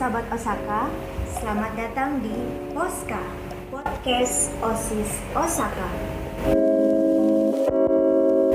[0.00, 0.88] sahabat Osaka,
[1.28, 2.32] selamat datang di
[2.72, 3.20] Poska,
[3.68, 5.92] Podcast OSIS Osaka.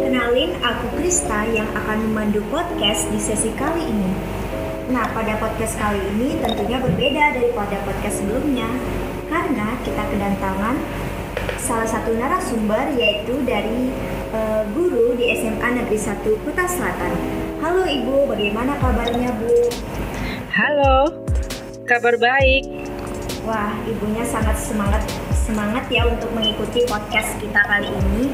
[0.01, 4.09] Kenalin, aku Krista yang akan memandu podcast di sesi kali ini.
[4.89, 8.65] Nah, pada podcast kali ini tentunya berbeda daripada podcast sebelumnya,
[9.29, 10.81] karena kita kedatangan
[11.61, 13.93] salah satu narasumber yaitu dari
[14.33, 17.13] uh, guru di SMA Negeri 1 Kota Selatan.
[17.61, 19.53] Halo Ibu, bagaimana kabarnya Bu?
[20.49, 21.24] Halo,
[21.85, 22.65] kabar baik.
[23.45, 25.05] Wah, ibunya sangat semangat
[25.45, 28.33] semangat ya untuk mengikuti podcast kita kali ini.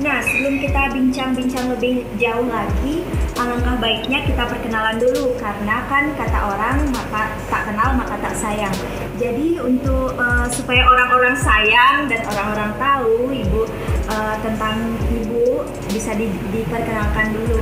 [0.00, 3.04] Nah, sebelum kita bincang-bincang lebih jauh lagi,
[3.36, 8.72] alangkah baiknya kita perkenalan dulu karena kan kata orang maka tak kenal maka tak sayang.
[9.20, 13.68] Jadi untuk uh, supaya orang-orang sayang dan orang-orang tahu ibu
[14.08, 17.60] uh, tentang ibu bisa di, diperkenalkan dulu.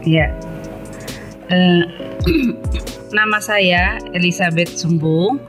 [0.00, 0.32] Iya.
[1.52, 1.84] Uh,
[3.16, 5.40] Nama saya Elizabeth Sumbung.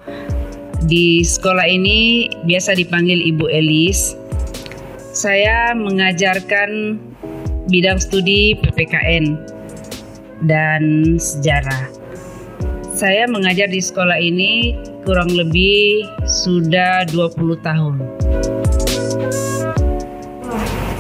[0.87, 4.15] Di sekolah ini biasa dipanggil Ibu Elis.
[5.11, 6.95] Saya mengajarkan
[7.67, 9.35] bidang studi PPKN
[10.47, 11.91] dan sejarah.
[12.95, 14.71] Saya mengajar di sekolah ini
[15.03, 17.95] kurang lebih sudah 20 tahun.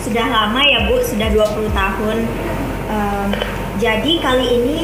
[0.03, 2.17] sudah lama ya Bu, sudah 20 tahun.
[3.79, 4.79] Jadi kali ini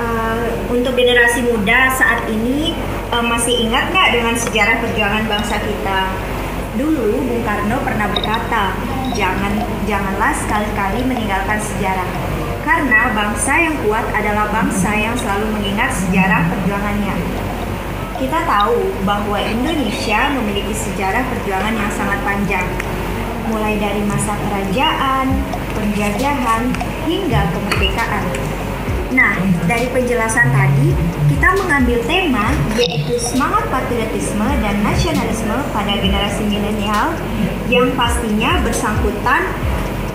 [0.00, 2.76] uh, untuk generasi muda saat ini
[3.12, 6.00] uh, masih ingat nggak dengan sejarah perjuangan bangsa kita?
[6.76, 8.76] Dulu Bung Karno pernah berkata,
[9.16, 9.52] jangan
[9.88, 12.08] janganlah sekali-kali meninggalkan sejarah.
[12.66, 17.16] Karena bangsa yang kuat adalah bangsa yang selalu mengingat sejarah perjuangannya.
[18.16, 22.66] Kita tahu bahwa Indonesia memiliki sejarah perjuangan yang sangat panjang,
[23.52, 25.30] mulai dari masa kerajaan,
[25.76, 26.62] penjajahan,
[27.06, 28.24] hingga kemerdekaan.
[29.16, 29.32] Nah,
[29.64, 30.92] dari penjelasan tadi,
[31.32, 37.16] kita mengambil tema yaitu semangat patriotisme dan nasionalisme pada generasi milenial
[37.72, 39.40] yang pastinya bersangkutan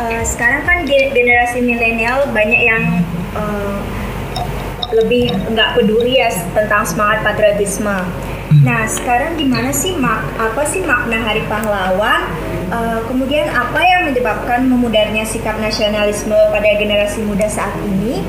[0.00, 2.82] uh, sekarang kan generasi milenial banyak yang
[3.36, 3.78] uh,
[4.96, 7.98] lebih nggak peduli ya tentang semangat patriotisme.
[8.62, 12.22] Nah, sekarang gimana sih mak apa sih makna Hari Pahlawan?
[12.66, 18.22] Uh, kemudian apa yang menyebabkan memudarnya sikap nasionalisme pada generasi muda saat ini?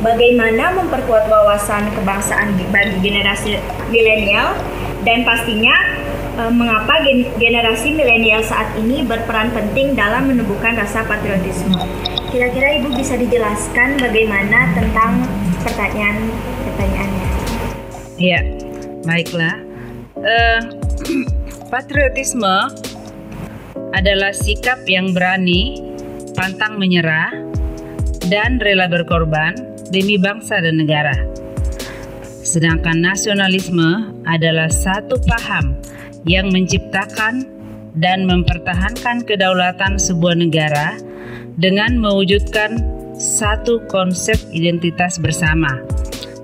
[0.00, 3.58] Bagaimana memperkuat wawasan kebangsaan bagi generasi
[3.90, 4.54] milenial
[5.02, 5.74] dan pastinya
[6.38, 11.74] e, mengapa gen generasi milenial saat ini berperan penting dalam menumbuhkan rasa patriotisme.
[12.28, 15.24] Kira-kira Ibu bisa dijelaskan bagaimana tentang
[15.64, 16.28] pertanyaan
[16.68, 17.26] pertanyaannya?
[18.20, 18.40] Iya,
[19.08, 19.56] baiklah.
[20.18, 20.60] Uh,
[21.72, 22.68] patriotisme
[23.96, 25.80] adalah sikap yang berani,
[26.36, 27.32] pantang menyerah,
[28.28, 31.14] dan rela berkorban demi bangsa dan negara.
[32.48, 35.76] Sedangkan nasionalisme adalah satu paham
[36.24, 37.44] yang menciptakan
[37.98, 40.96] dan mempertahankan kedaulatan sebuah negara
[41.58, 42.78] dengan mewujudkan
[43.18, 45.82] satu konsep identitas bersama.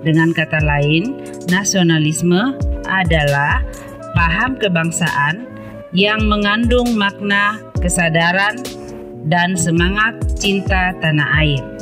[0.03, 1.17] Dengan kata lain,
[1.49, 2.53] nasionalisme
[2.85, 3.65] adalah
[4.13, 5.49] paham kebangsaan
[5.95, 8.59] yang mengandung makna kesadaran
[9.25, 11.74] dan semangat cinta tanah air.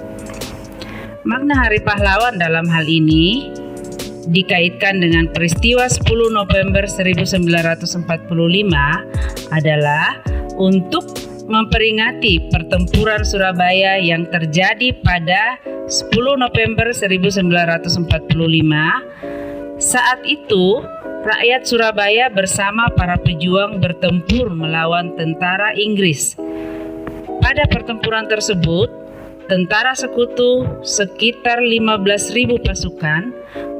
[1.23, 3.47] Makna Hari Pahlawan dalam hal ini
[4.28, 6.03] dikaitkan dengan peristiwa 10
[6.35, 8.28] November 1945
[9.56, 10.19] adalah
[10.59, 11.07] untuk
[11.47, 18.03] memperingati pertempuran Surabaya yang terjadi pada 10 November 1945.
[19.79, 20.83] Saat itu,
[21.23, 26.35] rakyat Surabaya bersama para pejuang bertempur melawan tentara Inggris.
[27.39, 29.02] Pada pertempuran tersebut,
[29.51, 33.22] tentara sekutu sekitar 15.000 pasukan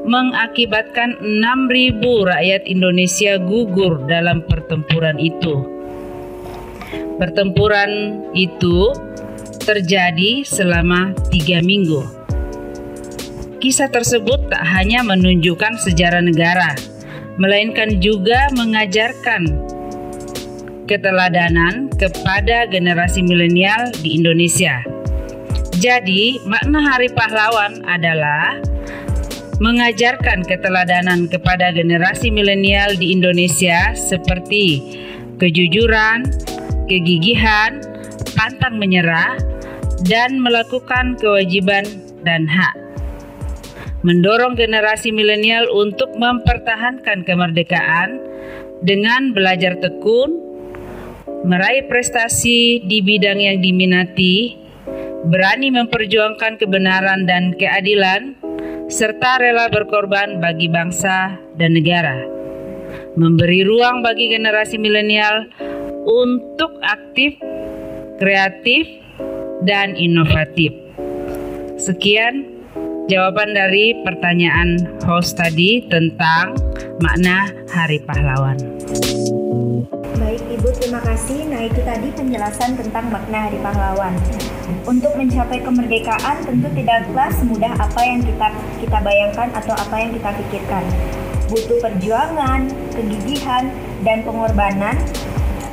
[0.04, 5.64] mengakibatkan 6.000 rakyat Indonesia gugur dalam pertempuran itu.
[7.16, 8.92] Pertempuran itu
[9.64, 12.04] terjadi selama tiga minggu.
[13.64, 16.76] Kisah tersebut tak hanya menunjukkan sejarah negara,
[17.40, 19.48] melainkan juga mengajarkan
[20.84, 24.93] keteladanan kepada generasi milenial di Indonesia.
[25.82, 28.62] Jadi, makna Hari Pahlawan adalah
[29.58, 34.82] mengajarkan keteladanan kepada generasi milenial di Indonesia seperti
[35.38, 36.26] kejujuran,
[36.86, 37.82] kegigihan,
[38.38, 39.34] pantang menyerah,
[40.06, 41.86] dan melakukan kewajiban
[42.22, 42.74] dan hak.
[44.04, 48.20] Mendorong generasi milenial untuk mempertahankan kemerdekaan
[48.84, 50.38] dengan belajar tekun,
[51.48, 54.63] meraih prestasi di bidang yang diminati,
[55.28, 58.36] berani memperjuangkan kebenaran dan keadilan,
[58.92, 62.28] serta rela berkorban bagi bangsa dan negara.
[63.16, 65.48] Memberi ruang bagi generasi milenial
[66.04, 67.38] untuk aktif,
[68.20, 68.84] kreatif,
[69.64, 70.70] dan inovatif.
[71.80, 72.44] Sekian
[73.08, 74.76] jawaban dari pertanyaan
[75.08, 76.54] host tadi tentang
[77.00, 78.60] makna Hari Pahlawan.
[80.94, 81.50] Terima kasih.
[81.50, 84.14] Nah itu tadi penjelasan tentang makna Hari Pahlawan.
[84.86, 90.30] Untuk mencapai kemerdekaan tentu tidaklah semudah apa yang kita kita bayangkan atau apa yang kita
[90.38, 90.86] pikirkan.
[91.50, 93.74] Butuh perjuangan, kegigihan,
[94.06, 94.94] dan pengorbanan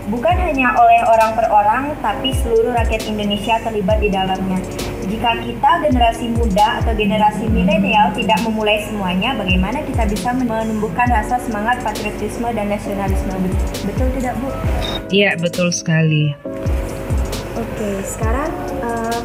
[0.10, 4.58] bukan hanya oleh orang per orang, tapi seluruh rakyat Indonesia terlibat di dalamnya.
[5.06, 11.38] Jika kita generasi muda atau generasi milenial tidak memulai semuanya, bagaimana kita bisa menumbuhkan rasa
[11.46, 13.38] semangat patriotisme dan nasionalisme?
[13.86, 14.50] Betul tidak, Bu?
[15.12, 16.32] Iya, betul sekali.
[17.60, 18.48] Oke, sekarang
[18.80, 19.20] uh,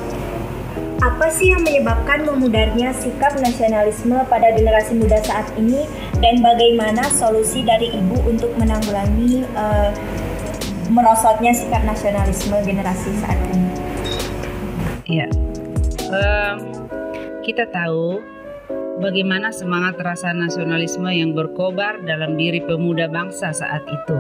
[0.99, 5.87] apa sih yang menyebabkan memudarnya sikap nasionalisme pada generasi muda saat ini
[6.19, 9.95] dan bagaimana solusi dari Ibu untuk menanggulangi uh,
[10.91, 13.71] merosotnya sikap nasionalisme generasi saat ini?
[15.07, 15.31] Ya,
[16.11, 16.59] um,
[17.47, 18.19] kita tahu
[18.99, 24.19] bagaimana semangat rasa nasionalisme yang berkobar dalam diri pemuda bangsa saat itu.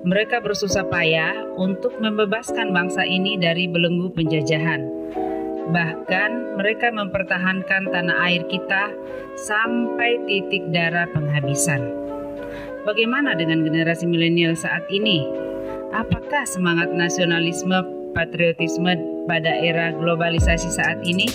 [0.00, 4.80] Mereka bersusah payah untuk membebaskan bangsa ini dari belenggu penjajahan.
[5.68, 8.96] Bahkan mereka mempertahankan tanah air kita
[9.36, 11.84] sampai titik darah penghabisan.
[12.88, 15.20] Bagaimana dengan generasi milenial saat ini?
[15.92, 17.84] Apakah semangat nasionalisme
[18.16, 18.96] patriotisme
[19.28, 21.28] pada era globalisasi saat ini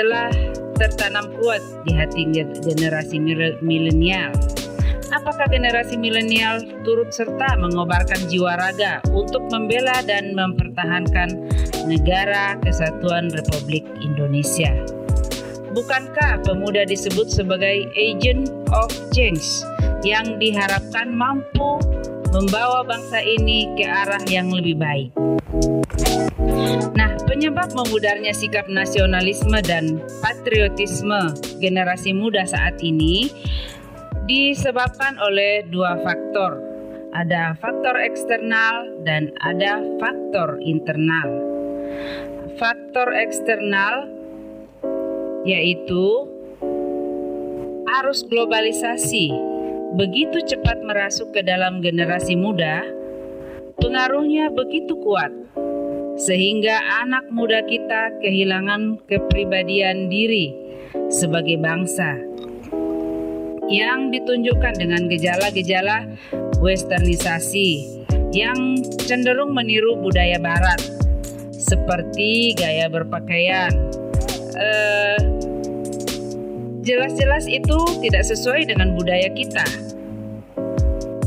[0.00, 0.32] telah
[0.80, 2.24] tertanam kuat di hati
[2.56, 3.20] generasi
[3.60, 4.32] milenial?
[5.12, 11.52] Apakah generasi milenial turut serta mengobarkan jiwa raga untuk membela dan mempertahankan
[11.84, 14.72] negara kesatuan Republik Indonesia?
[15.76, 19.44] Bukankah pemuda disebut sebagai agent of change
[20.00, 21.76] yang diharapkan mampu
[22.32, 25.12] membawa bangsa ini ke arah yang lebih baik.
[26.96, 33.28] Nah, penyebab memudarnya sikap nasionalisme dan patriotisme generasi muda saat ini
[34.26, 36.62] disebabkan oleh dua faktor.
[37.12, 41.28] Ada faktor eksternal dan ada faktor internal.
[42.56, 44.08] Faktor eksternal
[45.42, 46.30] yaitu
[48.00, 49.34] arus globalisasi
[49.98, 52.80] begitu cepat merasuk ke dalam generasi muda,
[53.76, 55.34] pengaruhnya begitu kuat
[56.16, 60.54] sehingga anak muda kita kehilangan kepribadian diri
[61.12, 62.31] sebagai bangsa
[63.70, 66.10] yang ditunjukkan dengan gejala-gejala
[66.58, 70.80] westernisasi yang cenderung meniru budaya barat
[71.62, 73.70] seperti gaya berpakaian,
[74.58, 75.20] uh,
[76.82, 79.62] jelas-jelas itu tidak sesuai dengan budaya kita.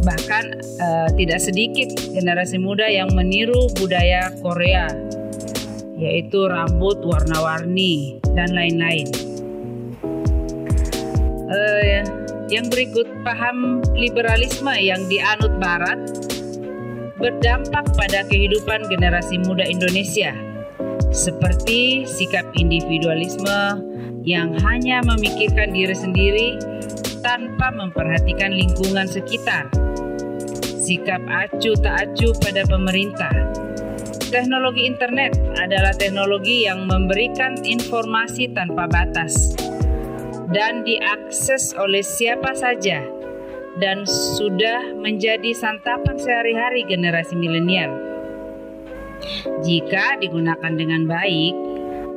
[0.06, 0.46] Bahkan
[0.82, 4.92] uh, tidak sedikit generasi muda yang meniru budaya Korea,
[5.96, 9.08] yaitu rambut warna-warni dan lain-lain.
[11.46, 12.25] Uh,
[12.56, 16.00] yang berikut, paham liberalisme yang dianut Barat
[17.20, 20.32] berdampak pada kehidupan generasi muda Indonesia,
[21.12, 23.84] seperti sikap individualisme,
[24.24, 26.50] yang hanya memikirkan diri sendiri
[27.20, 29.68] tanpa memperhatikan lingkungan sekitar.
[30.64, 33.34] Sikap acu tak acu pada pemerintah.
[34.32, 39.56] Teknologi internet adalah teknologi yang memberikan informasi tanpa batas
[40.52, 43.02] dan diakses oleh siapa saja
[43.82, 47.92] dan sudah menjadi santapan sehari-hari generasi milenial.
[49.64, 51.56] Jika digunakan dengan baik,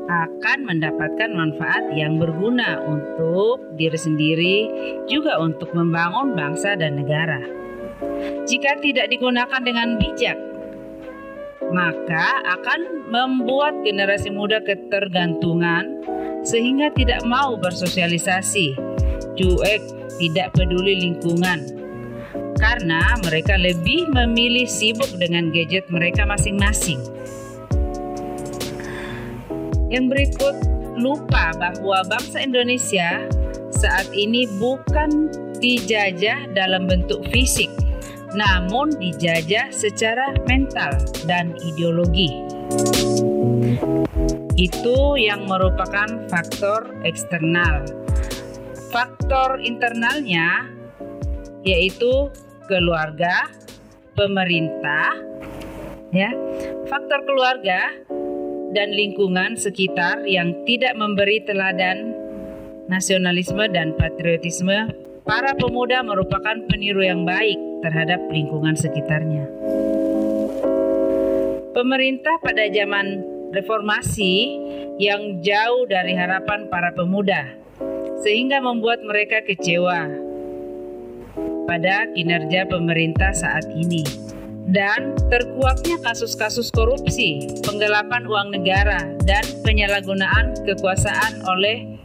[0.08, 4.58] akan mendapatkan manfaat yang berguna untuk diri sendiri,
[5.04, 7.44] juga untuk membangun bangsa dan negara.
[8.48, 10.38] Jika tidak digunakan dengan bijak,
[11.68, 16.00] maka akan membuat generasi muda ketergantungan
[16.44, 18.74] sehingga tidak mau bersosialisasi,
[19.38, 19.82] cuek,
[20.18, 21.66] tidak peduli lingkungan,
[22.58, 26.98] karena mereka lebih memilih sibuk dengan gadget mereka masing-masing.
[29.88, 30.56] Yang berikut
[30.98, 33.24] lupa bahwa bangsa Indonesia
[33.72, 35.30] saat ini bukan
[35.62, 37.70] dijajah dalam bentuk fisik,
[38.34, 42.34] namun dijajah secara mental dan ideologi.
[44.58, 47.86] Itu yang merupakan faktor eksternal.
[48.90, 50.66] Faktor internalnya
[51.62, 52.26] yaitu
[52.66, 53.54] keluarga,
[54.18, 55.14] pemerintah,
[56.10, 56.34] ya.
[56.90, 58.02] Faktor keluarga
[58.74, 62.18] dan lingkungan sekitar yang tidak memberi teladan
[62.90, 64.90] nasionalisme dan patriotisme,
[65.22, 69.46] para pemuda merupakan peniru yang baik terhadap lingkungan sekitarnya.
[71.78, 74.58] Pemerintah pada zaman reformasi
[74.98, 77.54] yang jauh dari harapan para pemuda,
[78.20, 80.08] sehingga membuat mereka kecewa
[81.68, 84.28] pada kinerja pemerintah saat ini
[84.68, 91.96] dan terkuaknya kasus-kasus korupsi, penggelapan uang negara, dan penyalahgunaan kekuasaan oleh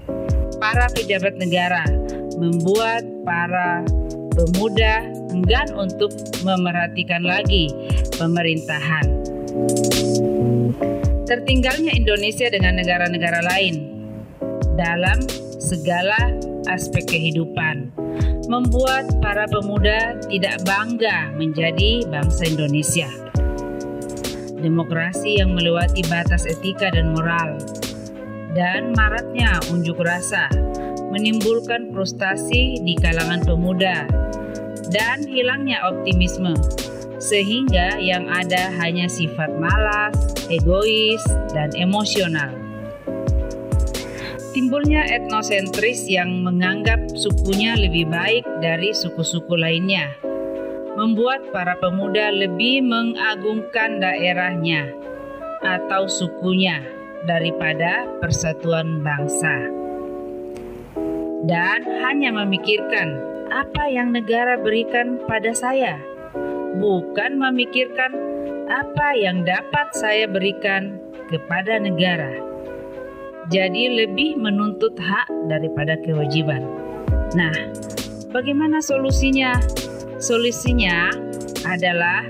[0.64, 1.84] para pejabat negara
[2.40, 3.84] membuat para
[4.32, 5.04] pemuda
[5.36, 6.16] enggan untuk
[6.48, 7.68] memerhatikan lagi
[8.16, 9.06] pemerintahan.
[11.34, 14.06] Tertinggalnya Indonesia dengan negara-negara lain
[14.78, 15.18] dalam
[15.58, 16.30] segala
[16.70, 17.90] aspek kehidupan
[18.46, 23.10] membuat para pemuda tidak bangga menjadi bangsa Indonesia.
[24.62, 27.58] Demokrasi yang melewati batas etika dan moral,
[28.54, 30.54] dan maraknya unjuk rasa
[31.10, 34.06] menimbulkan frustasi di kalangan pemuda
[34.94, 36.54] dan hilangnya optimisme,
[37.24, 40.12] sehingga yang ada hanya sifat malas,
[40.52, 41.24] egois,
[41.56, 42.64] dan emosional
[44.54, 50.14] timbulnya etnosentris yang menganggap sukunya lebih baik dari suku-suku lainnya,
[50.94, 54.94] membuat para pemuda lebih mengagungkan daerahnya
[55.66, 56.86] atau sukunya
[57.26, 59.74] daripada persatuan bangsa.
[61.44, 65.98] Dan hanya memikirkan apa yang negara berikan pada saya,
[66.78, 68.12] bukan memikirkan
[68.72, 70.98] apa yang dapat saya berikan
[71.30, 72.54] kepada negara
[73.52, 76.64] jadi lebih menuntut hak daripada kewajiban.
[77.36, 77.52] Nah,
[78.32, 79.60] bagaimana solusinya?
[80.24, 81.12] Solusinya
[81.68, 82.24] adalah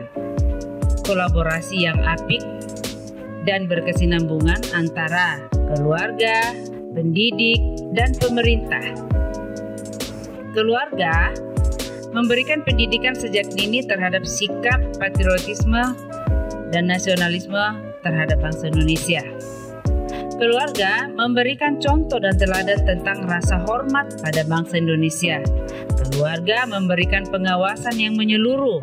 [1.06, 2.42] kolaborasi yang apik
[3.46, 6.56] dan berkesinambungan antara keluarga,
[6.98, 7.62] pendidik,
[7.94, 8.82] dan pemerintah.
[10.58, 11.34] Keluarga
[12.14, 15.98] memberikan pendidikan sejak dini terhadap sikap patriotisme
[16.70, 17.66] dan nasionalisme
[18.06, 19.22] terhadap bangsa Indonesia.
[20.38, 25.42] Keluarga memberikan contoh dan teladan tentang rasa hormat pada bangsa Indonesia.
[25.94, 28.82] Keluarga memberikan pengawasan yang menyeluruh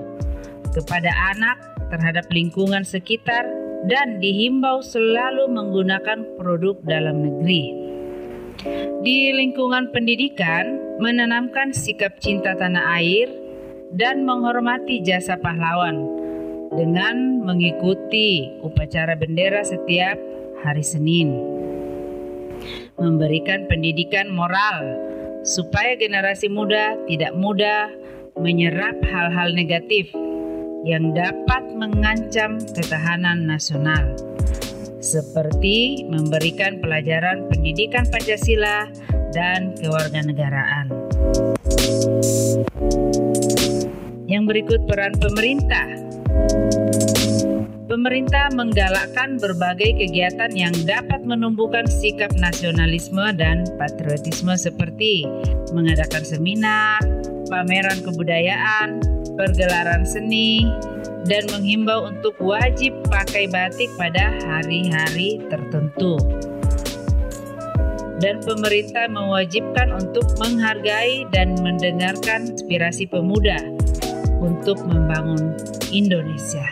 [0.70, 1.58] kepada anak
[1.90, 3.44] terhadap lingkungan sekitar
[3.90, 7.79] dan dihimbau selalu menggunakan produk dalam negeri.
[9.00, 13.32] Di lingkungan pendidikan, menanamkan sikap cinta tanah air
[13.96, 16.04] dan menghormati jasa pahlawan
[16.68, 20.20] dengan mengikuti upacara bendera setiap
[20.60, 21.32] hari Senin.
[23.00, 25.00] Memberikan pendidikan moral
[25.48, 27.88] supaya generasi muda tidak mudah
[28.36, 30.12] menyerap hal-hal negatif
[30.84, 34.12] yang dapat mengancam ketahanan nasional
[35.00, 38.86] seperti memberikan pelajaran pendidikan Pancasila
[39.32, 40.92] dan kewarganegaraan.
[44.30, 45.88] Yang berikut peran pemerintah
[47.90, 55.26] pemerintah menggalakkan berbagai kegiatan yang dapat menumbuhkan sikap nasionalisme dan patriotisme seperti
[55.74, 57.02] mengadakan seminar,
[57.50, 59.02] pameran kebudayaan,
[59.40, 60.68] pergelaran seni,
[61.24, 66.20] dan menghimbau untuk wajib pakai batik pada hari-hari tertentu.
[68.20, 73.56] Dan pemerintah mewajibkan untuk menghargai dan mendengarkan aspirasi pemuda
[74.44, 75.56] untuk membangun
[75.88, 76.68] Indonesia.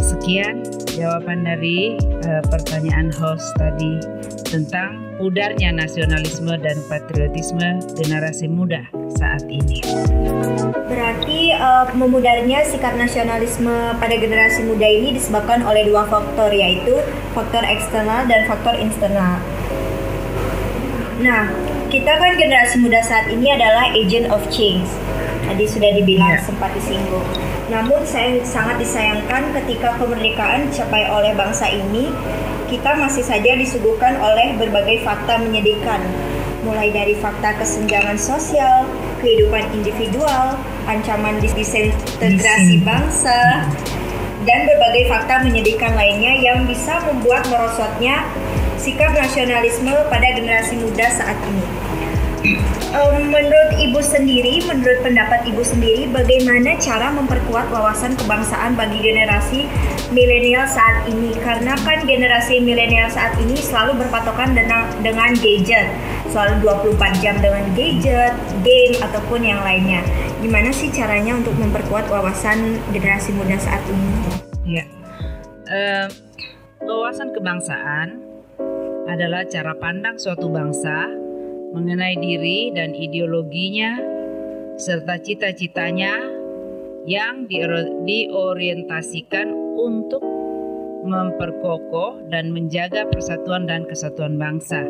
[0.00, 0.64] Sekian
[0.96, 4.00] jawaban dari uh, pertanyaan host tadi
[4.48, 9.82] tentang pudarnya nasionalisme dan patriotisme generasi muda saat ini.
[10.86, 16.94] Berarti uh, memudarnya sikap nasionalisme pada generasi muda ini disebabkan oleh dua faktor yaitu
[17.34, 19.42] faktor eksternal dan faktor internal.
[21.18, 21.50] Nah,
[21.90, 24.86] kita kan generasi muda saat ini adalah agent of change
[25.48, 26.44] Tadi sudah dibilang yeah.
[26.44, 27.24] sempat disinggung.
[27.72, 32.12] Namun saya sangat disayangkan ketika kemerdekaan dicapai oleh bangsa ini,
[32.68, 36.04] kita masih saja disuguhkan oleh berbagai fakta menyedihkan.
[36.68, 38.84] Mulai dari fakta kesenjangan sosial,
[39.20, 40.56] kehidupan individual,
[40.88, 43.66] ancaman disintegrasi bangsa,
[44.48, 48.24] dan berbagai fakta menyedihkan lainnya yang bisa membuat merosotnya
[48.80, 51.66] sikap nasionalisme pada generasi muda saat ini.
[52.88, 59.68] Um, menurut ibu sendiri, menurut pendapat ibu sendiri, bagaimana cara memperkuat wawasan kebangsaan bagi generasi
[60.10, 61.36] milenial saat ini?
[61.36, 65.88] Karena kan generasi milenial saat ini selalu berpatokan dengan, dengan gadget,
[66.32, 68.34] selalu 24 jam dengan gadget,
[68.64, 70.00] game ataupun yang lainnya.
[70.40, 74.08] Gimana sih caranya untuk memperkuat wawasan generasi muda saat ini?
[74.68, 74.84] Ya,
[75.68, 76.08] uh,
[76.84, 78.20] wawasan kebangsaan
[79.08, 81.08] adalah cara pandang suatu bangsa
[81.72, 84.00] mengenai diri dan ideologinya
[84.78, 86.16] serta cita-citanya
[87.08, 90.20] yang diorientasikan untuk
[91.06, 94.82] memperkokoh dan menjaga persatuan dan kesatuan bangsa.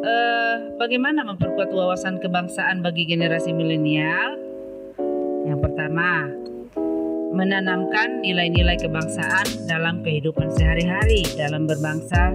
[0.00, 4.34] Uh, bagaimana memperkuat wawasan kebangsaan bagi generasi milenial?
[5.46, 6.26] Yang pertama,
[7.30, 12.34] menanamkan nilai-nilai kebangsaan dalam kehidupan sehari-hari dalam berbangsa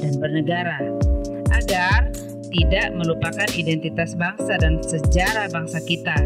[0.00, 0.80] dan bernegara
[1.52, 2.08] agar
[2.48, 6.16] tidak melupakan identitas bangsa dan sejarah bangsa kita,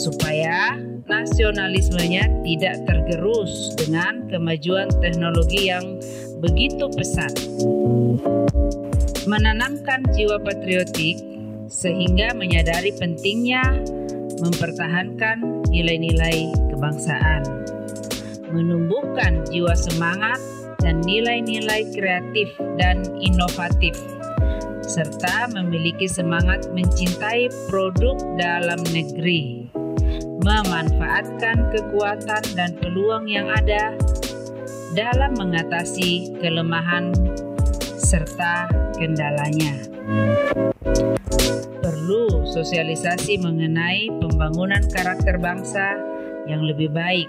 [0.00, 6.00] supaya nasionalismenya tidak tergerus dengan kemajuan teknologi yang
[6.40, 7.36] begitu pesat.
[9.28, 11.20] Menanamkan jiwa patriotik
[11.68, 13.62] sehingga menyadari pentingnya
[14.40, 17.44] mempertahankan nilai-nilai kebangsaan,
[18.48, 20.40] menumbuhkan jiwa semangat
[20.80, 22.48] dan nilai-nilai kreatif
[22.80, 23.92] dan inovatif.
[24.80, 29.70] Serta memiliki semangat mencintai produk dalam negeri,
[30.40, 33.92] memanfaatkan kekuatan dan peluang yang ada
[34.96, 37.12] dalam mengatasi kelemahan
[38.00, 38.66] serta
[38.96, 39.86] kendalanya.
[41.78, 45.94] Perlu sosialisasi mengenai pembangunan karakter bangsa
[46.48, 47.28] yang lebih baik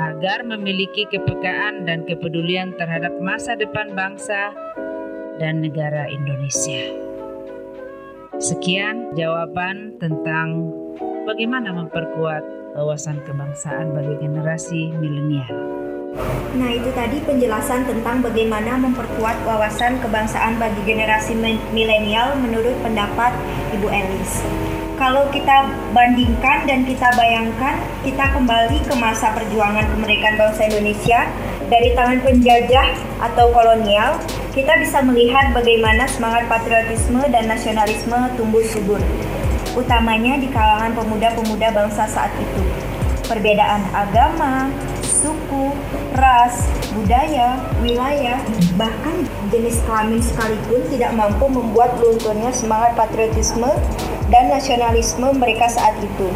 [0.00, 4.52] agar memiliki kepekaan dan kepedulian terhadap masa depan bangsa
[5.40, 6.92] dan negara Indonesia.
[8.40, 10.72] Sekian jawaban tentang
[11.28, 12.42] bagaimana memperkuat
[12.76, 15.52] wawasan kebangsaan bagi generasi milenial.
[16.58, 21.38] Nah, itu tadi penjelasan tentang bagaimana memperkuat wawasan kebangsaan bagi generasi
[21.70, 23.30] milenial menurut pendapat
[23.78, 24.42] Ibu Elis.
[24.98, 31.24] Kalau kita bandingkan dan kita bayangkan, kita kembali ke masa perjuangan kemerdekaan bangsa Indonesia
[31.70, 32.88] dari tangan penjajah
[33.22, 34.18] atau kolonial
[34.50, 38.98] kita bisa melihat bagaimana semangat patriotisme dan nasionalisme tumbuh subur,
[39.78, 42.62] utamanya di kalangan pemuda-pemuda bangsa saat itu.
[43.26, 44.66] Perbedaan agama,
[45.04, 45.70] suku,
[46.18, 48.42] ras, budaya, wilayah,
[48.74, 49.22] bahkan
[49.54, 53.70] jenis kelamin sekalipun tidak mampu membuat lunturnya semangat patriotisme
[54.30, 56.28] dan nasionalisme mereka saat itu.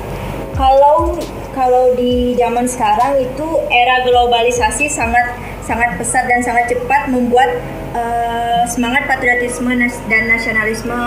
[0.54, 1.18] Kalau
[1.50, 5.34] kalau di zaman sekarang itu era globalisasi sangat
[5.66, 7.50] sangat pesat dan sangat cepat membuat
[7.96, 9.70] uh, semangat patriotisme
[10.06, 10.98] dan nasionalisme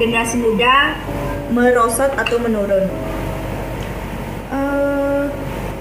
[0.00, 0.96] generasi muda
[1.50, 2.86] merosot atau menurun.
[4.50, 5.26] Uh,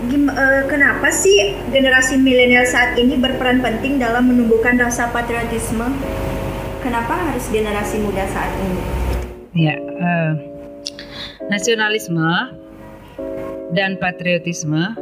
[0.09, 5.85] gim, uh, kenapa sih generasi milenial saat ini berperan penting dalam menumbuhkan rasa patriotisme?
[6.81, 8.81] Kenapa harus generasi muda saat ini?
[9.55, 10.31] Ya, uh,
[11.49, 12.29] nasionalisme
[13.73, 14.93] dan patriotisme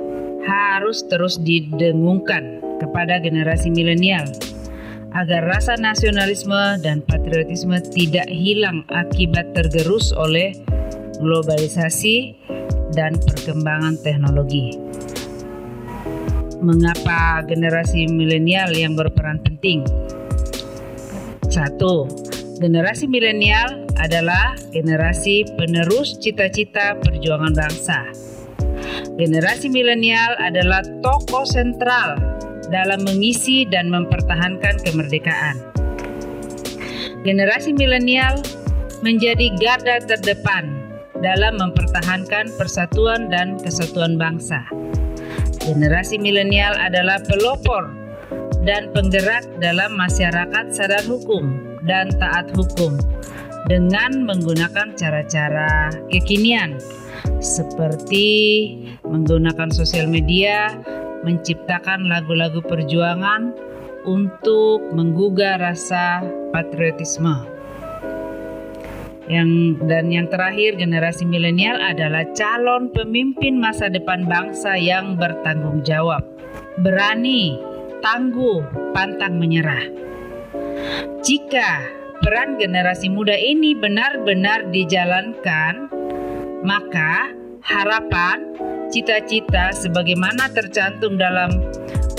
[0.43, 4.27] harus terus didengungkan kepada generasi milenial
[5.13, 10.57] agar rasa nasionalisme dan patriotisme tidak hilang akibat tergerus oleh
[11.21, 12.33] globalisasi
[12.97, 14.73] dan perkembangan teknologi.
[16.63, 19.85] Mengapa generasi milenial yang berperan penting?
[21.51, 22.09] Satu,
[22.57, 28.09] generasi milenial adalah generasi penerus cita-cita perjuangan bangsa.
[29.13, 32.17] Generasi milenial adalah tokoh sentral
[32.69, 35.57] dalam mengisi dan mempertahankan kemerdekaan.
[37.23, 38.43] Generasi milenial
[39.03, 40.83] menjadi garda terdepan
[41.23, 44.59] dalam mempertahankan persatuan dan kesatuan bangsa.
[45.63, 47.87] Generasi milenial adalah pelopor
[48.67, 52.99] dan penggerak dalam masyarakat sadar hukum dan taat hukum
[53.71, 56.75] dengan menggunakan cara-cara kekinian
[57.39, 58.27] seperti
[59.07, 60.71] menggunakan sosial media,
[61.23, 63.55] menciptakan lagu-lagu perjuangan
[64.03, 67.47] untuk menggugah rasa patriotisme.
[69.31, 76.27] Yang dan yang terakhir generasi milenial adalah calon pemimpin masa depan bangsa yang bertanggung jawab,
[76.83, 77.55] berani,
[78.03, 79.87] tangguh, pantang menyerah.
[81.23, 81.87] Jika
[82.19, 85.87] peran generasi muda ini benar-benar dijalankan,
[86.67, 87.31] maka
[87.63, 88.43] harapan
[88.91, 91.63] cita-cita sebagaimana tercantum dalam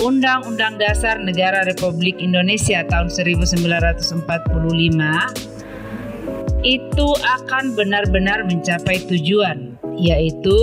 [0.02, 4.26] Undang-Undang Dasar Negara Republik Indonesia tahun 1945
[6.64, 10.56] itu akan benar-benar mencapai tujuan, yaitu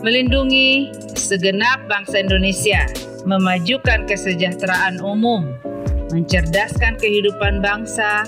[0.00, 2.88] melindungi segenap bangsa Indonesia,
[3.28, 5.52] memajukan kesejahteraan umum,
[6.10, 8.24] mencerdaskan kehidupan bangsa,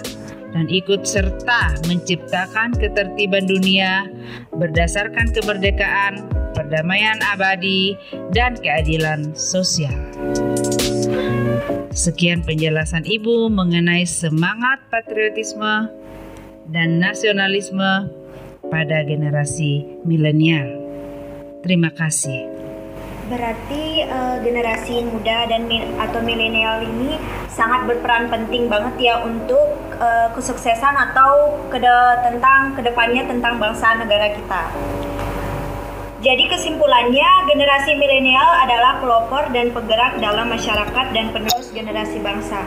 [0.50, 4.06] dan ikut serta menciptakan ketertiban dunia
[4.54, 7.94] berdasarkan kemerdekaan, perdamaian abadi,
[8.34, 9.94] dan keadilan sosial.
[11.90, 15.90] Sekian penjelasan Ibu mengenai semangat patriotisme
[16.70, 18.06] dan nasionalisme
[18.70, 20.70] pada generasi milenial.
[21.66, 22.59] Terima kasih.
[23.30, 25.70] Berarti uh, generasi muda dan
[26.02, 27.14] atau milenial ini
[27.46, 34.02] sangat berperan penting banget ya untuk uh, kesuksesan atau kede tentang ke depannya tentang bangsa
[34.02, 34.62] negara kita.
[36.26, 42.66] Jadi kesimpulannya generasi milenial adalah pelopor dan penggerak dalam masyarakat dan penerus generasi bangsa.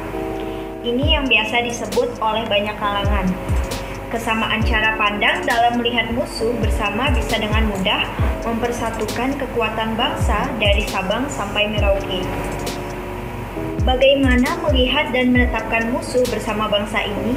[0.79, 3.27] Ini yang biasa disebut oleh banyak kalangan
[4.13, 8.05] Kesamaan cara pandang dalam melihat musuh bersama bisa dengan mudah
[8.45, 12.21] mempersatukan kekuatan bangsa dari Sabang sampai Merauke.
[13.81, 17.33] Bagaimana melihat dan menetapkan musuh bersama bangsa ini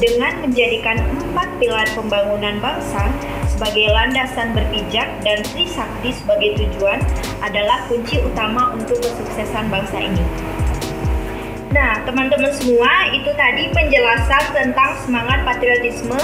[0.00, 3.12] dengan menjadikan empat pilar pembangunan bangsa
[3.52, 6.96] sebagai landasan berpijak dan Trisakti sebagai tujuan
[7.44, 10.55] adalah kunci utama untuk kesuksesan bangsa ini.
[11.76, 16.16] Nah, teman-teman semua, itu tadi penjelasan tentang semangat patriotisme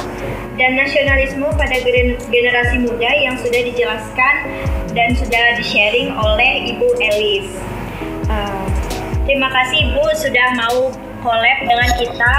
[0.57, 1.77] dan nasionalisme pada
[2.33, 4.35] generasi muda yang sudah dijelaskan
[4.97, 7.53] dan sudah di-sharing oleh Ibu Elis.
[8.33, 8.65] Uh,
[9.29, 10.88] terima kasih Ibu sudah mau
[11.21, 12.37] collab dengan kita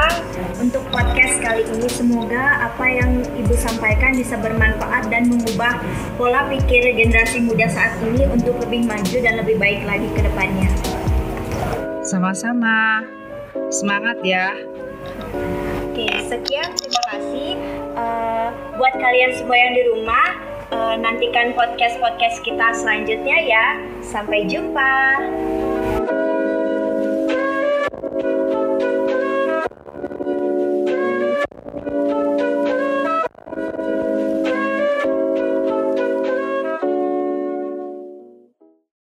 [0.57, 1.85] untuk podcast kali ini.
[1.93, 5.77] Semoga apa yang Ibu sampaikan bisa bermanfaat dan mengubah
[6.17, 10.92] pola pikir generasi muda saat ini untuk lebih maju dan lebih baik lagi ke depannya.
[12.03, 13.07] Sama-sama.
[13.71, 14.51] Semangat ya.
[15.87, 17.55] Oke, sekian terima kasih
[17.95, 20.27] uh, buat kalian semua yang di rumah.
[20.73, 23.65] Uh, nantikan podcast-podcast kita selanjutnya ya.
[24.03, 25.21] Sampai jumpa.